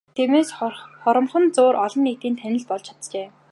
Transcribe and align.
Тиймээс 0.15 0.49
хоромхон 1.01 1.45
зуур 1.55 1.75
олон 1.85 2.01
нийтийн 2.05 2.35
танил 2.39 2.63
болж 2.69 2.85
чаджээ. 2.87 3.27